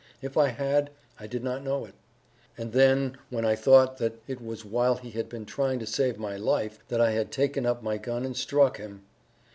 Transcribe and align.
If 0.19 0.35
I 0.35 0.47
had, 0.47 0.89
I 1.19 1.27
did 1.27 1.43
not 1.43 1.63
know 1.63 1.85
it. 1.85 1.93
And 2.57 2.71
then 2.71 3.17
when 3.29 3.45
I 3.45 3.55
thought 3.55 3.99
that 3.99 4.19
it 4.25 4.41
was 4.43 4.65
while 4.65 4.95
he 4.95 5.11
had 5.11 5.29
been 5.29 5.45
trying 5.45 5.77
to 5.77 5.85
save 5.85 6.17
my 6.17 6.35
life 6.37 6.79
that 6.87 6.99
I 6.99 7.11
had 7.11 7.31
taken 7.31 7.67
up 7.67 7.83
my 7.83 7.99
gun 7.99 8.25
and 8.25 8.35
struck 8.35 8.77
him! 8.77 9.03